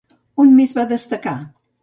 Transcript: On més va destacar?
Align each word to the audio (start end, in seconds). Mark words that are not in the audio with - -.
On 0.43 0.55
més 0.59 0.73
va 0.79 0.87
destacar? 0.93 1.37